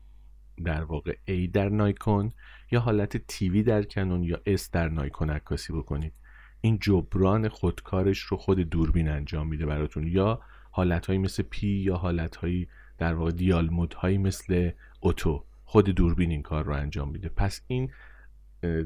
در 0.64 0.84
واقع 0.84 1.14
A 1.28 1.50
در 1.54 1.70
نایکون 1.70 2.32
یا 2.72 2.80
حالت 2.80 3.18
TV 3.18 3.64
در 3.64 3.84
کنون 3.84 4.24
یا 4.24 4.42
S 4.58 4.62
در 4.72 4.90
نایکون 4.90 5.30
عکاسی 5.30 5.74
بکنید. 5.74 6.14
این 6.62 6.80
جبران 6.82 7.48
خودکارش 7.48 8.20
رو 8.20 8.38
خود 8.38 8.60
دوربین 8.60 9.10
انجام 9.10 9.48
میده 9.48 9.66
براتون. 9.66 10.08
یا 10.08 10.42
حالتهایی 10.72 11.20
مثل 11.20 11.44
P 11.44 11.68
یا 11.68 11.96
حالتهایی 11.96 12.68
در 12.98 13.14
واقع 13.14 13.32
dial 13.32 13.70
mode 13.70 13.97
هایی 13.97 14.18
مثل 14.18 14.72
auto. 15.00 15.46
خود 15.66 15.90
دوربین 15.90 16.32
این 16.32 16.42
کار 16.42 16.66
رو 16.66 16.74
انجام 16.74 17.10
میده. 17.10 17.30
پس 17.30 17.62
این 17.68 17.92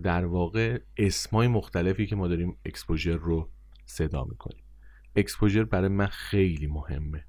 در 0.03 0.25
واقع 0.25 0.79
اسمای 0.97 1.47
مختلفی 1.47 2.05
که 2.05 2.15
ما 2.15 2.27
داریم 2.27 2.57
exposure 2.65 3.15
رو 3.15 3.49
صدا 3.85 4.23
می‌کنیم. 4.23 4.63
exposure 5.15 5.63
برای 5.63 5.87
من 5.87 6.05
خیلی 6.05 6.67
مهمه. 6.67 7.25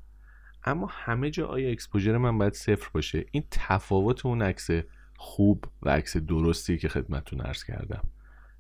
اما 0.65 0.89
همه 0.91 1.31
جا 1.31 1.47
آیا 1.47 1.71
exposure 1.71 2.16
من 2.17 2.39
باید 2.39 2.55
صفر 2.55 2.91
باشه؟ 2.93 3.25
این 3.31 3.45
تفاوت 3.51 4.27
اون 4.27 4.43
عکس 4.43 4.69
خوب 5.17 5.65
و 5.83 5.91
عکس 5.91 6.17
درستی 6.17 6.79
که 6.79 6.89
خدمتتون 6.89 7.41
عرض 7.41 7.65
کردم. 7.65 8.09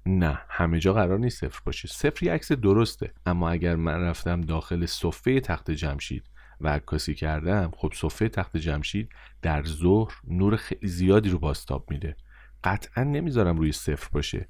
نه 0.06 0.40
همه 0.48 0.78
جا 0.78 0.92
قرار 0.92 1.18
نیست 1.18 1.40
صفر 1.46 1.60
باشه. 1.64 1.88
صفر 1.88 2.24
یه 2.24 2.32
عکس 2.32 2.52
درسته. 2.52 3.12
اما 3.26 3.50
اگر 3.50 3.76
من 3.76 4.00
رفتم 4.00 4.40
داخل 4.40 4.86
صفه 4.86 5.40
تخت 5.40 5.70
جمشید 5.70 6.30
و 6.60 6.68
عکاسی 6.68 7.14
کردم 7.14 7.72
خب 7.76 7.92
صفه 7.94 8.28
تخت 8.28 8.56
جمشید 8.56 9.08
در 9.42 9.64
ظهر 9.64 10.12
نور 10.24 10.56
خیلی 10.56 10.88
زیادی 10.88 11.30
رو 11.30 11.38
باستاب 11.38 11.90
میده. 11.90 12.16
قطعا 12.64 13.04
نمی‌ذارم 13.04 13.56
روی 13.56 13.72
صفر 13.72 14.08
باشه. 14.12 14.48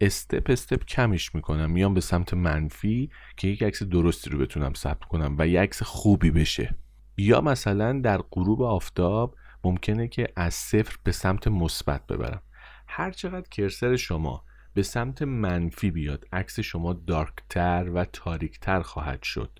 استپ 0.00 0.50
استپ 0.50 0.84
کمش 0.84 1.34
می‌کنم. 1.34 1.70
میام 1.70 1.94
به 1.94 2.00
سمت 2.00 2.34
منفی 2.34 3.10
که 3.36 3.48
یک 3.48 3.62
عکس 3.62 3.82
درستی 3.82 4.30
رو 4.30 4.38
بتونم 4.38 4.74
ثبت 4.74 5.04
کنم 5.04 5.36
و 5.38 5.46
یک 5.46 5.58
عکس 5.58 5.82
خوبی 5.82 6.30
بشه. 6.30 6.74
یا 7.16 7.40
مثلا 7.40 8.00
در 8.00 8.18
غروب 8.30 8.62
آفتاب 8.62 9.36
ممکنه 9.64 10.08
که 10.08 10.28
از 10.36 10.54
صفر 10.54 10.96
به 11.04 11.12
سمت 11.12 11.48
مثبت 11.48 12.06
ببرم. 12.06 12.42
هر 12.86 13.10
چقدر 13.10 13.48
کرسر 13.50 13.96
شما 13.96 14.44
به 14.74 14.82
سمت 14.82 15.22
منفی 15.22 15.90
بیاد. 15.90 16.26
عکس 16.32 16.60
شما 16.60 16.92
دارکتر 16.92 17.90
و 17.94 18.04
تاریکتر 18.04 18.82
خواهد 18.82 19.22
شد 19.22 19.58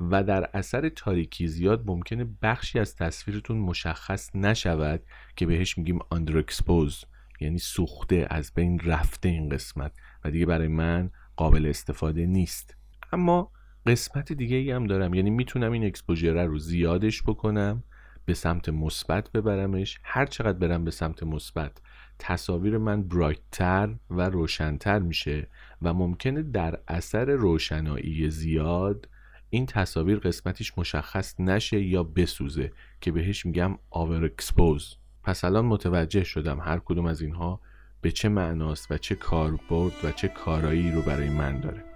و 0.00 0.24
در 0.24 0.50
اثر 0.54 0.88
تاریکی 0.88 1.48
زیاد 1.48 1.82
ممکنه 1.86 2.26
بخشی 2.42 2.78
از 2.78 2.96
تصویرتون 2.96 3.58
مشخص 3.58 4.36
نشود 4.36 5.02
که 5.36 5.46
بهش 5.46 5.78
میگیم 5.78 5.98
under 5.98 6.42
expose 6.42 7.06
یعنی 7.40 7.58
سوخته 7.58 8.26
از 8.30 8.52
بین 8.54 8.78
رفته 8.78 9.28
این 9.28 9.48
قسمت 9.48 9.92
و 10.24 10.30
دیگه 10.30 10.46
برای 10.46 10.68
من 10.68 11.10
قابل 11.36 11.66
استفاده 11.66 12.26
نیست. 12.26 12.76
اما 13.12 13.50
قسمت 13.86 14.32
دیگه 14.32 14.56
ای 14.56 14.70
هم 14.70 14.86
دارم. 14.86 15.14
یعنی 15.14 15.30
می‌تونم 15.30 15.72
این 15.72 15.84
exposure 15.84 16.44
رو 16.44 16.58
زیادش 16.58 17.22
بکنم 17.22 17.82
به 18.24 18.34
سمت 18.34 18.68
مثبت 18.68 19.32
ببرمش. 19.32 20.00
هر 20.02 20.26
چقدر 20.26 20.58
برم 20.58 20.84
به 20.84 20.90
سمت 20.90 21.22
مثبت 21.22 21.80
تصاویر 22.18 22.78
من 22.78 23.02
bright 23.02 23.71
تر 23.71 23.94
و 24.10 24.28
روشنتر 24.30 24.98
میشه 24.98 25.48
و 25.82 25.94
ممکنه 25.94 26.42
در 26.42 26.78
اثر 26.88 27.24
روشنایی 27.24 28.30
زیاد 28.30 29.08
این 29.50 29.66
تصاویر 29.66 30.18
قسمتش 30.18 30.78
مشخص 30.78 31.40
نشه 31.40 31.82
یا 31.82 32.02
بسوزه 32.02 32.72
که 33.00 33.12
بهش 33.12 33.46
میگم 33.46 33.78
over 33.90 34.24
expose 34.24 34.96
پس 35.22 35.44
الان 35.44 35.64
متوجه 35.64 36.24
شدم 36.24 36.60
هر 36.60 36.78
کدوم 36.78 37.06
از 37.06 37.20
اینها 37.20 37.60
به 38.00 38.10
چه 38.10 38.28
معناست 38.28 38.90
و 38.90 38.98
چه 38.98 39.14
کاربرد 39.14 39.92
و 40.04 40.12
چه 40.12 40.28
کارایی 40.28 40.92
رو 40.92 41.02
برای 41.02 41.30
من 41.30 41.60
داره. 41.60 41.93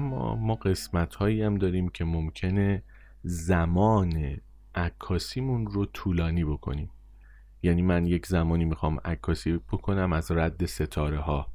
اما 0.00 0.36
ما 0.36 0.54
قسمت 0.54 1.14
هایی 1.14 1.42
هم 1.42 1.58
داریم 1.58 1.88
که 1.88 2.04
ممکنه 2.04 2.82
زمان 3.22 4.36
عکاسیمون 4.74 5.66
رو 5.66 5.86
طولانی 5.86 6.44
بکنیم. 6.44 6.90
یعنی 7.62 7.82
من 7.82 8.06
یک 8.06 8.26
زمانی 8.26 8.64
می‌خوام 8.64 8.98
عکاسی 9.04 9.52
بکنم 9.52 10.12
از 10.12 10.30
رد 10.30 10.66
ستاره 10.66 11.18
ها 11.18 11.52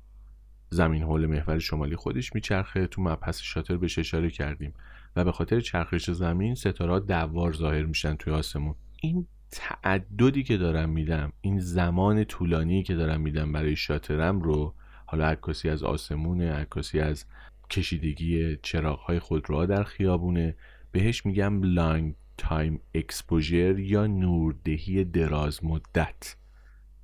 زمین 0.70 1.04
حول 1.04 1.26
محور 1.26 1.60
شمالی 1.60 1.96
خودش 1.96 2.36
میچرخه 2.36 2.88
تو 2.88 3.02
مبحث 3.02 3.42
شاتر 3.42 3.78
بهش 3.78 4.00
اشاره 4.00 4.30
کردیم. 4.30 4.74
و 5.16 5.26
به 5.26 5.32
خاطر 5.32 5.60
چرخش 5.60 6.12
زمین 6.12 6.56
ستاره 6.56 7.00
دوار 7.00 7.54
ظاهر 7.54 7.84
میشن 7.86 8.16
توی 8.16 8.34
آسمون. 8.34 8.76
این 9.02 9.28
تعددی 9.52 10.44
که 10.44 10.58
دارم 10.58 10.90
میدم 10.90 11.32
این 11.42 11.60
زمان 11.60 12.24
طولانی 12.24 12.84
که 12.84 12.96
دارم 12.96 13.22
میدم 13.22 13.52
برای 13.52 13.76
شاترم 13.76 14.42
رو 14.42 14.74
حالا 15.06 15.26
عکاسی 15.26 15.70
از 15.70 15.84
آسمون 15.84 16.42
عکاسی 16.42 17.00
از 17.00 17.26
کشیدگی 17.70 18.56
چراغ 18.56 19.00
های 19.00 19.20
خودروها 19.20 19.66
در 19.66 19.84
خیابونه 19.84 20.56
بهش 20.92 21.26
میگم 21.26 21.64
long 21.64 22.16
time 22.38 22.80
exposure 22.94 23.80
یا 23.80 24.08
نوردهی 24.08 25.04
دراز 25.04 25.66
مدت. 25.66 26.36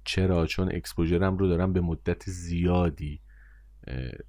چرا؟ 0.03 0.45
چون 0.45 0.71
exposure 0.71 1.30
م 1.30 1.37
رو 1.37 1.47
دارم 1.47 1.73
به 1.73 1.81
مدت 1.81 2.29
زیادی 2.29 3.21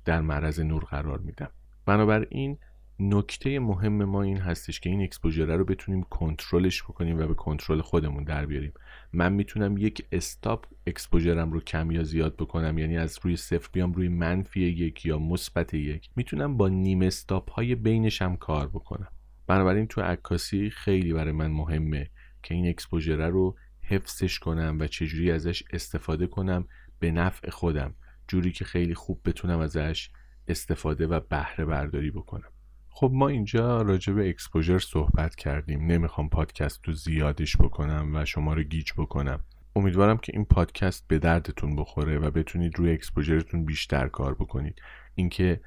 در 0.04 0.20
معرض 0.20 0.60
نور 0.60 0.84
قرار 0.84 1.18
میدم. 1.18 1.50
بنابراین 1.86 2.58
نکته 3.00 3.58
مهم 3.58 4.04
ما 4.04 4.22
این 4.22 4.38
هستش 4.38 4.80
که 4.80 4.90
این 4.90 5.02
exposure 5.02 5.56
رو 5.56 5.64
بتونیم 5.64 6.02
کنترلش 6.02 6.82
بکنیم 6.82 7.18
و 7.18 7.26
به 7.26 7.34
کنترل 7.34 7.80
خودمون 7.80 8.24
در 8.24 8.46
بیاریم. 8.46 8.72
من 9.12 9.32
می‌تونم 9.32 9.76
یک 9.76 10.06
stop 10.12 10.66
exposure 10.86 11.45
م 11.45 11.52
رو 11.52 11.60
کم 11.60 11.90
یا 11.90 12.02
زیاد 12.02 12.36
بکنم 12.36 12.78
یعنی 12.78 12.98
از 12.98 13.18
روی 13.22 13.36
صفر 13.36 13.68
بیام 13.72 13.92
روی 13.92 14.08
منفی 14.08 14.60
یک 14.60 15.06
یا 15.06 15.18
مثبت 15.18 15.74
یک. 15.74 16.10
می‌تونم 16.16 16.56
با 16.56 16.68
نیم 16.68 17.02
stop 17.02 17.50
های 17.50 17.74
بینش 17.74 18.22
هم 18.22 18.36
کار 18.36 18.68
بکنم. 18.68 19.08
بنابراین 19.46 19.86
تو 19.86 20.00
عکاسی 20.00 20.70
خیلی 20.70 21.12
برای 21.12 21.32
من 21.32 21.50
مهمه 21.50 22.10
که 22.42 22.54
این 22.54 22.68
exposure 22.68 23.28
رو 23.28 23.56
حفظش 23.82 24.38
کنم 24.38 24.76
و 24.80 24.86
چجوری 24.86 25.30
ازش 25.30 25.62
استفاده 25.72 26.26
کنم 26.26 26.68
به 26.98 27.10
نفع 27.10 27.50
خودم. 27.50 27.94
جوری 28.28 28.52
که 28.52 28.64
خیلی 28.64 28.94
خوب 28.94 29.20
بتونم 29.24 29.58
ازش 29.58 30.10
استفاده 30.48 31.06
و 31.06 31.20
بهره 31.20 31.64
برداری 31.64 32.10
بکنم. 32.10 32.51
خب 32.94 33.10
ما 33.14 33.28
اینجا 33.28 33.82
راجع 33.82 34.12
به 34.12 34.28
exposure 34.28 34.78
صحبت 34.78 35.34
کردیم. 35.34 35.86
نمی‌خوام 35.86 36.28
پادکست 36.28 36.88
رو 36.88 36.92
زیادش 36.92 37.56
بکنم 37.56 38.10
و 38.14 38.24
شما 38.24 38.54
رو 38.54 38.62
گیج 38.62 38.92
بکنم. 38.96 39.44
امیدوارم 39.76 40.16
که 40.16 40.32
این 40.34 40.44
پادکست 40.44 41.08
به 41.08 41.18
دردتون 41.18 41.76
بخوره 41.76 42.18
و 42.18 42.30
بتونید 42.30 42.78
روی 42.78 42.92
اکسپوژرتون 42.92 43.64
بیشتر 43.64 44.08
کار 44.08 44.34
بکنید. 44.34 44.82
اینکه 45.14 45.60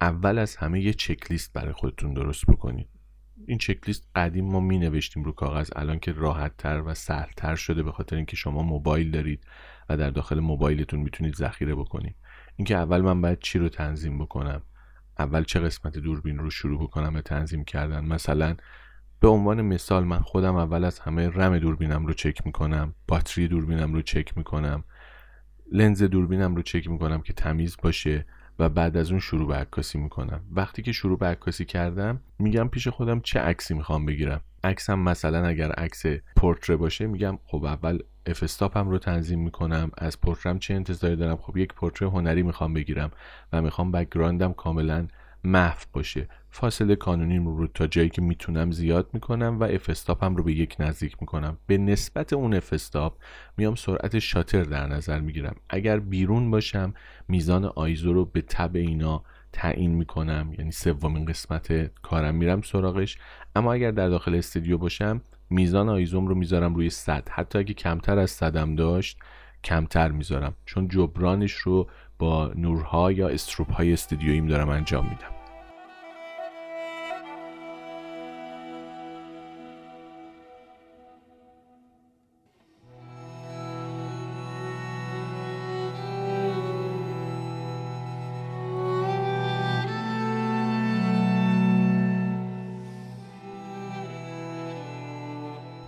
اول 0.00 0.38
از 0.38 0.56
همه 0.56 0.80
یه 0.80 0.92
چکلیست 0.92 1.52
برای 1.52 1.72
خودتون 1.72 2.14
درست 2.14 2.46
بکنید. 2.46 2.88
این 3.46 3.58
چکلیست 3.58 4.08
قدیم 4.14 4.44
ما 4.44 4.60
می 4.60 4.78
نوشتیم 4.78 5.22
رو 5.22 5.32
کاغذ 5.32 5.70
الان 5.76 5.98
که 5.98 6.12
راحت 6.12 6.56
تر 6.56 6.82
و 6.86 6.94
سهل 6.94 7.28
تر 7.36 7.54
شده 7.54 7.82
به 7.82 7.92
خاطر 7.92 8.16
اینکه 8.16 8.36
شما 8.36 8.62
موبایل 8.62 9.10
دارید 9.10 9.44
و 9.88 9.96
در 9.96 10.10
داخل 10.10 10.40
موبایلتون 10.40 11.00
می‌تونید 11.00 11.34
ذخیره 11.34 11.74
بکنید. 11.74 12.16
اینکه 12.56 12.76
اول 12.76 13.00
من 13.00 13.20
باید 13.20 13.38
چی 13.38 13.58
رو 13.58 13.68
تنظیم 13.68 14.18
بکنم؟ 14.18 14.62
اول 15.18 15.44
چه 15.44 15.60
قسمت 15.60 15.98
دوربین 15.98 16.38
رو 16.38 16.50
شروع 16.50 16.82
بکنم 16.82 17.12
به 17.12 17.22
تنظیم 17.22 17.64
کردن؟ 17.64 18.04
مثلا 18.04 18.56
به 19.20 19.28
عنوان 19.28 19.62
مثال 19.62 20.04
من 20.04 20.20
خودم 20.20 20.56
اول 20.56 20.84
از 20.84 20.98
همه 20.98 21.28
رم 21.28 21.58
دوربینم 21.58 22.06
رو 22.06 22.12
چک 22.12 22.46
می‌کنم 22.46 22.94
باتری 23.08 23.48
دوربینم 23.48 23.94
رو 23.94 24.02
چک 24.02 24.36
می‌کنم 24.38 24.84
لنز 25.72 26.02
دوربینم 26.02 26.56
رو 26.56 26.62
چک 26.62 26.88
می‌کنم 26.88 27.22
که 27.22 27.32
تمیز 27.32 27.76
باشه. 27.82 28.26
و 28.62 28.68
بعد 28.68 28.96
از 28.96 29.10
اون 29.10 29.20
شروع 29.20 29.48
به 29.48 29.54
عکاسی 29.54 29.98
می‌کنم. 29.98 30.40
وقتی 30.52 30.82
که 30.82 30.92
شروع 30.92 31.18
به 31.18 31.26
عکاسی 31.26 31.64
کردم 31.64 32.20
میگم 32.38 32.68
پیش 32.68 32.88
خودم 32.88 33.20
چه 33.20 33.40
عکسی 33.40 33.74
می‌خوام 33.74 34.06
بگیرم. 34.06 34.40
عکسم 34.64 34.98
مثلا 34.98 35.46
اگر 35.46 35.72
عکس 35.72 36.02
پورتره 36.36 36.76
باشه 36.76 37.06
میگم 37.06 37.38
خب 37.44 37.64
اول 37.64 37.98
افستاپم 38.26 38.88
رو 38.88 38.98
تنظیم 38.98 39.40
می‌کنم. 39.40 39.90
از 39.98 40.20
پورترم 40.20 40.58
چه 40.58 40.74
انتظاری 40.74 41.16
دارم؟ 41.16 41.36
خب 41.36 41.56
یک 41.56 41.74
پورتره 41.74 42.10
هنری 42.10 42.42
می‌خوام 42.42 42.74
بگیرم 42.74 43.10
و 43.52 43.62
می‌خوام 43.62 43.92
بکگراندم 43.92 44.52
کاملا 44.52 45.08
محو 45.44 45.78
باشه. 45.92 46.28
فاصله 46.54 46.96
کانونی 46.96 47.38
رو 47.38 47.66
تا 47.66 47.86
جایی 47.86 48.08
که 48.08 48.22
می‌تونم 48.22 48.70
زیاد 48.70 49.10
می‌کنم 49.12 49.60
و 49.60 49.64
افستاپم 49.64 50.36
رو 50.36 50.44
به 50.44 50.52
یک 50.52 50.76
نزدیک 50.78 51.16
می‌کنم. 51.20 51.58
به 51.66 51.78
نسبت 51.78 52.32
اون 52.32 52.54
افستاپ 52.54 53.18
میام 53.56 53.74
سرعت 53.74 54.18
شاتر 54.18 54.62
در 54.62 54.86
نظر 54.86 55.20
می‌گیرم. 55.20 55.56
اگر 55.68 55.98
بیرون 55.98 56.50
باشم 56.50 56.94
میزان 57.28 57.64
آیزو 57.64 58.12
رو 58.12 58.24
به 58.24 58.40
تب 58.40 58.76
اینا 58.76 59.24
تعیین 59.52 59.90
می‌کنم. 59.90 60.54
یعنی 60.58 60.72
سومین 60.72 61.24
قسمت 61.24 61.94
کارم 62.02 62.34
میرم 62.34 62.62
سراغش. 62.62 63.18
اما 63.56 63.72
اگر 63.72 63.90
در 63.90 64.08
داخل 64.08 64.34
استودیو 64.34 64.78
باشم 64.78 65.20
میزان 65.50 65.88
آیزوم 65.88 66.26
رو 66.26 66.34
می‌ذارم 66.34 66.74
روی 66.74 66.90
100 66.90 67.28
حتی 67.28 67.58
اگه 67.58 67.74
کمتر 67.74 68.18
از 68.18 68.30
صدم 68.30 68.74
داشت 68.74 69.18
کمتر 69.64 70.10
می‌ذارم. 70.10 70.54
چون 70.66 70.88
جبرانش 70.88 71.52
رو 71.52 71.88
با 72.18 72.52
نورها 72.56 73.12
یا 73.12 73.28
استروپ 73.28 73.72
های 73.72 73.92
استودیوییم 73.92 74.46
دارم 74.46 74.68
انجام 74.68 75.04
میدم. 75.04 75.41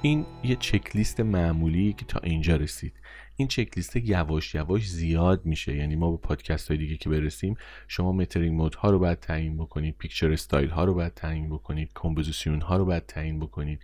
این 0.04 0.26
یه 0.42 0.56
چکلیست 0.56 1.20
معمولی 1.20 1.92
که 1.92 2.04
تا 2.04 2.20
اینجا 2.22 2.56
رسید. 2.56 2.92
این 3.36 3.48
چکلیست 3.48 3.96
یواش 3.96 4.54
یواش 4.54 4.90
زیاد 4.90 5.46
میشه. 5.46 5.76
یعنی 5.76 5.96
ما 5.96 6.10
به 6.10 6.16
پادکست 6.16 6.68
های 6.68 6.78
دیگه 6.78 6.96
که 6.96 7.10
برسیم 7.10 7.56
شما 7.88 8.12
metering 8.12 8.56
mode 8.56 8.74
ها 8.74 8.90
رو 8.90 8.98
باید 8.98 9.20
تعیین 9.20 9.56
بکنید 9.56 9.98
picture 9.98 10.32
style 10.32 10.70
ها 10.70 10.84
رو 10.84 10.94
باید 10.94 11.14
تعیین 11.14 11.48
بکنید 11.48 11.90
composition 11.94 12.60
ها 12.60 12.76
رو 12.76 12.84
باید 12.84 13.06
تعیین 13.06 13.40
بکنید. 13.40 13.80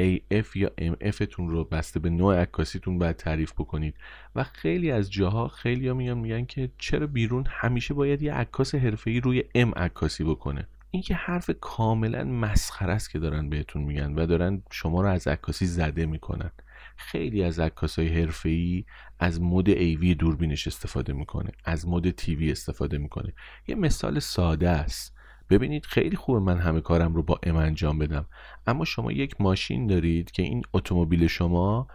AF 0.00 0.56
یا 0.56 0.70
MF 0.80 1.16
تون 1.16 1.50
رو 1.50 1.64
بسته 1.64 2.00
به 2.00 2.10
نوع 2.10 2.42
عکاسیتون 2.42 2.98
باید 2.98 3.16
تعریف 3.16 3.52
بکنید. 3.52 3.94
و 4.34 4.44
خیلی 4.44 4.90
از 4.90 5.12
جاها 5.12 5.48
خیلی 5.48 5.88
ها 5.88 5.94
میگن 5.94 6.44
که 6.44 6.70
چرا 6.78 7.06
بیرون 7.06 7.44
همیشه 7.48 7.94
باید 7.94 8.22
یه 8.22 8.34
عکاس 8.34 8.74
حرفه‌ای 8.74 9.20
روی 9.20 9.42
M 9.42 9.76
عکاسی 9.76 10.24
بکنه. 10.24 10.68
این 10.94 11.02
که 11.02 11.14
حرف 11.14 11.50
کاملا 11.60 12.24
مسخره 12.24 12.92
است 12.92 13.10
که 13.10 13.18
دارن 13.18 13.48
بهتون 13.48 13.82
میگن 13.82 14.14
و 14.14 14.26
دارن 14.26 14.62
شما 14.70 15.00
رو 15.02 15.08
از 15.08 15.26
عکاسی 15.26 15.66
زده 15.66 16.06
می‌کنن. 16.06 16.50
خیلی 16.96 17.42
از 17.42 17.60
عکاسای 17.60 18.08
حرفه‌ای 18.08 18.84
از 19.18 19.42
مد 19.42 19.68
ایوی 19.68 20.14
دوربینش 20.14 20.66
استفاده 20.66 21.12
می‌کنه 21.12 21.50
از 21.64 21.88
مد 21.88 22.10
تیوی 22.10 22.52
استفاده 22.52 22.98
می‌کنه. 22.98 23.32
یه 23.66 23.74
مثال 23.74 24.18
ساده 24.18 24.70
است. 24.70 25.14
ببینید 25.50 25.86
خیلی 25.86 26.16
خوبه 26.16 26.40
من 26.40 26.58
همه 26.58 26.80
کارم 26.80 27.14
رو 27.14 27.22
با 27.22 27.40
ام 27.42 27.56
انجام 27.56 27.98
بدم. 27.98 28.26
اما 28.66 28.84
شما 28.84 29.12
یک 29.12 29.40
ماشین 29.40 29.86
دارید 29.86 30.30
که 30.30 30.42
این 30.42 30.62
اتومبیل 30.72 31.26
شما 31.26 31.88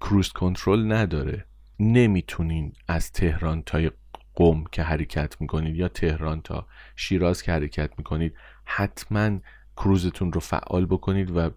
کروز 0.00 0.32
کنترل 0.32 0.92
نداره. 0.92 1.46
نمی‌تونین 1.80 2.72
از 2.88 3.12
تهران 3.12 3.62
تا 3.62 3.80
قم 4.40 4.64
که 4.72 4.82
حرکت 4.82 5.40
می‌کنید 5.40 5.76
یا 5.76 5.88
تهران 5.88 6.40
تا 6.40 6.66
شیراز 6.96 7.42
که 7.42 7.52
حرکت 7.52 7.90
می‌کنید 7.98 8.34
حتما 8.64 9.38
کروزتون 9.76 10.32
رو 10.32 10.40
فعال 10.40 10.86
بکنید 10.86 11.36
و 11.36 11.50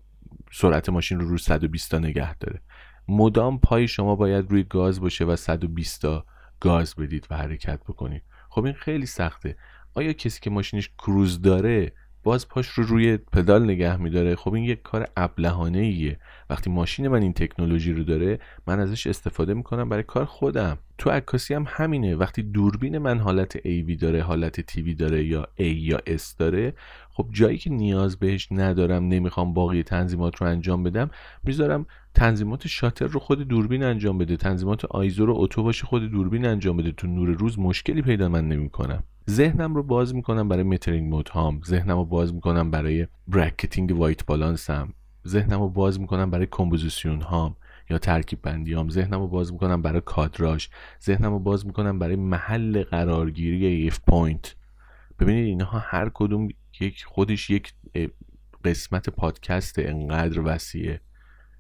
سرعت 0.51 0.89
ماشین 0.89 1.19
رو 1.19 1.29
رو 1.29 1.37
120 1.37 1.91
تا 1.91 1.99
نگه 1.99 2.35
داره. 2.35 2.61
مدام 3.07 3.59
پای 3.59 3.87
شما 3.87 4.15
باید 4.15 4.51
روی 4.51 4.63
گاز 4.63 5.01
باشه 5.01 5.25
و 5.25 5.35
120 5.35 6.01
تا 6.01 6.25
گاز 6.59 6.95
بدید 6.95 7.27
و 7.29 7.37
حرکت 7.37 7.79
بکنید. 7.83 8.23
خب 8.49 8.65
این 8.65 8.73
خیلی 8.73 9.05
سخته. 9.05 9.57
آیا 9.93 10.13
کسی 10.13 10.41
که 10.41 10.49
ماشینش 10.49 10.89
کروز 10.89 11.41
داره 11.41 11.91
باز 12.23 12.47
پاش 12.47 12.67
رو 12.67 12.83
روی 12.83 13.17
پدال 13.17 13.63
نگه 13.63 13.97
میداره. 13.97 14.35
خب 14.35 14.53
این 14.53 14.63
یک 14.63 14.81
کار 14.81 15.07
ابلهانه 15.17 15.79
ایه 15.79 16.19
وقتی 16.49 16.69
ماشین 16.69 17.07
من 17.07 17.21
این 17.21 17.33
تکنولوژی 17.33 17.93
رو 17.93 18.03
داره 18.03 18.39
من 18.67 18.79
ازش 18.79 19.07
استفاده 19.07 19.53
می‌کنم 19.53 19.89
برای 19.89 20.03
کار 20.03 20.25
خودم. 20.25 20.77
تو 20.97 21.09
عکاسی 21.09 21.53
هم 21.53 21.65
همینه. 21.67 22.15
وقتی 22.15 22.43
دوربین 22.43 22.97
من 22.97 23.19
حالت 23.19 23.57
AV 23.57 23.97
داره 23.99 24.21
حالت 24.21 24.61
TV 24.71 24.95
داره 24.97 25.25
یا 25.25 25.43
A 25.43 25.61
یا 25.61 25.97
S 25.97 26.23
داره 26.37 26.73
خب 27.11 27.27
جایی 27.31 27.57
که 27.57 27.69
نیاز 27.69 28.19
بهش 28.19 28.47
ندارم 28.51 29.07
نمی‌خوام 29.07 29.53
باقی 29.53 29.83
تنظیمات 29.83 30.35
رو 30.35 30.47
انجام 30.47 30.83
بدم 30.83 31.09
می‌ذارم 31.43 31.85
تنظیمات 32.15 32.67
شاتر 32.67 33.05
رو 33.05 33.19
خود 33.19 33.41
دوربین 33.41 33.83
انجام 33.83 34.17
بده. 34.17 34.37
تنظیمات 34.37 34.85
ISO 34.85 35.25
رو 35.25 35.33
auto 35.37 35.63
باشه 35.63 35.85
خود 35.85 36.11
دوربین 36.11 36.45
انجام 36.45 36.77
بده. 36.77 36.91
تو 36.91 37.07
نور 37.07 37.29
روز 37.29 37.59
مشکلی 37.59 38.01
پیدا 38.01 38.29
من 38.29 38.47
نمی‌کنم. 38.47 39.03
ذهنم 39.29 39.75
رو 39.75 39.83
باز 39.83 40.15
می‌کنم 40.15 40.47
برای 40.47 40.63
metering 40.63 41.09
mode 41.09 41.29
هام. 41.29 41.61
ذهنم 41.65 41.97
رو 41.97 42.05
باز 42.05 42.33
می‌کنم 42.33 42.71
برای 42.71 43.07
bracketing 43.27 43.91
white 43.91 44.25
balance 44.25 44.69
هم. 44.69 44.93
ذهنم 45.27 45.59
رو 45.59 45.69
باز 45.69 45.99
می‌کنم 45.99 46.29
برای 46.31 46.47
composition 46.51 47.21
هام 47.21 47.55
یا 47.89 47.97
ترکیب 47.97 48.41
بندی 48.41 48.73
هم 48.73 48.89
ذهنم 48.89 49.19
رو 49.19 49.27
باز 49.27 49.53
می‌کنم 49.53 49.81
برای 49.81 50.01
کادراژ. 50.05 50.67
ذهنم 51.03 51.31
رو 51.31 51.39
باز 51.39 51.65
می‌کنم 51.65 51.99
برای 51.99 52.15
محل 52.15 52.83
قرارگیری 52.83 53.65
AF 53.65 53.99
point 54.07 54.55
ببینید 55.19 55.45
اینها 55.45 55.79
هر 55.79 56.11
کدوم 56.13 56.47
یک 56.79 57.03
خودش 57.05 57.49
یک 57.49 57.73
قسمت 58.65 59.09
پادکست 59.09 59.79
انقدر 59.79 60.41
وسیعه. 60.45 61.01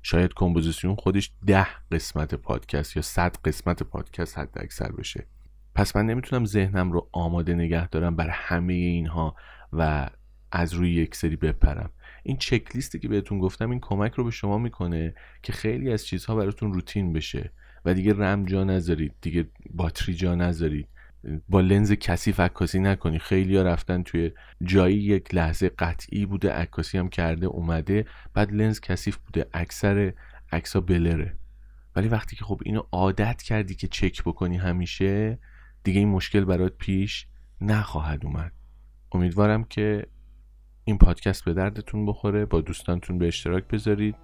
شاید 0.03 0.33
composition 0.35 0.95
خودش 0.95 1.31
ده 1.45 1.67
قسمت 1.91 2.35
پادکست 2.35 2.95
یا 2.95 3.01
صد 3.01 3.35
قسمت 3.45 3.83
پادکست 3.83 4.37
حد 4.37 4.49
اکثر 4.55 4.91
بشه. 4.91 5.27
پس 5.75 5.95
من 5.95 6.05
نمی‌تونم 6.05 6.45
ذهنم 6.45 6.91
رو 6.91 7.09
آماده 7.11 7.53
نگه 7.53 7.87
دارم 7.87 8.15
بر 8.15 8.29
همه 8.29 8.73
اینها 8.73 9.35
و 9.73 10.09
از 10.51 10.73
روی 10.73 10.93
یک 10.93 11.15
سری 11.15 11.35
بپرم. 11.35 11.89
این 12.23 12.37
چک 12.37 12.75
لیستی 12.75 12.99
که 12.99 13.07
بهتون 13.07 13.39
گفتم 13.39 13.69
این 13.69 13.79
کمک 13.79 14.13
رو 14.13 14.23
به 14.23 14.31
شما 14.31 14.57
می‌کنه 14.57 15.15
که 15.43 15.53
خیلی 15.53 15.91
از 15.91 16.05
چیزها 16.05 16.35
براتون 16.35 16.73
روتین 16.73 17.13
بشه. 17.13 17.51
و 17.85 17.93
دیگه 17.93 18.13
رم 18.13 18.45
جا 18.45 18.63
نذارید 18.63 19.13
دیگه 19.21 19.49
باتری 19.69 20.15
جا 20.15 20.35
نذارید. 20.35 20.87
با 21.49 21.61
لنز 21.61 21.91
کثیف 21.91 22.39
عکاسی 22.39 22.79
نکنی. 22.79 23.19
خیلی 23.19 23.57
رفتن 23.57 24.03
توی 24.03 24.31
جایی 24.63 24.97
یک 24.97 25.35
لحظه 25.35 25.69
قطعی 25.69 26.25
بوده 26.25 26.51
عکاسی 26.51 26.97
هم 26.97 27.09
کرده 27.09 27.45
اومده 27.45 28.05
بعد 28.33 28.51
لنز 28.51 28.79
کثیف 28.79 29.17
بوده. 29.17 29.45
اکثر 29.53 30.13
عکسا 30.51 30.81
بلره. 30.81 31.37
ولی 31.95 32.07
وقتی 32.07 32.35
که 32.35 32.45
خب 32.45 32.61
اینو 32.65 32.83
عادت 32.91 33.41
کردی 33.41 33.75
که 33.75 33.87
چک 33.87 34.23
بکنی 34.23 34.57
همیشه 34.57 35.39
دیگه 35.83 35.99
این 35.99 36.09
مشکل 36.09 36.45
برات 36.45 36.73
پیش 36.77 37.27
نخواهد 37.61 38.25
اومد. 38.25 38.51
امیدوارم 39.11 39.63
که 39.63 40.07
این 40.83 40.97
پادکست 40.97 41.45
به 41.45 41.53
دردتون 41.53 42.05
بخوره. 42.05 42.45
با 42.45 42.61
دوستانتون 42.61 43.17
به 43.17 43.27
اشتراک 43.27 43.67
بذارید. 43.67 44.15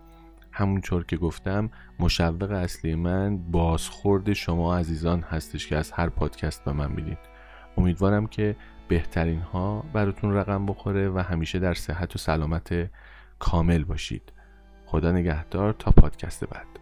همونطور 0.52 1.06
که 1.06 1.18
گفتم 1.18 1.70
مشوق 2.00 2.52
اصلی 2.52 2.96
من 2.96 3.38
بازخورد 3.38 4.34
شما 4.34 4.78
عزیزان 4.78 5.22
هستش 5.22 5.68
که 5.68 5.78
از 5.78 5.92
هر 5.92 6.10
پادکست 6.10 6.64
به 6.66 6.72
من 6.72 6.92
میدین. 6.92 7.18
امیدوارم 7.78 8.28
که 8.28 8.56
بهترین 8.88 9.42
ها 9.42 9.84
براتون 9.94 10.34
رقم 10.34 10.66
بخوره 10.66 11.10
و 11.10 11.20
همیشه 11.20 11.60
در 11.60 11.74
صحت 11.74 12.16
و 12.16 12.20
سلامت 12.20 12.90
کامل 13.40 13.84
باشید. 13.84 14.34
خدا 14.86 15.12
نگهدار 15.12 15.74
تا 15.74 15.92
پادکست 15.92 16.46
بعد. 16.46 16.79